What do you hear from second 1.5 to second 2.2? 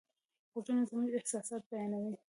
بیانوي.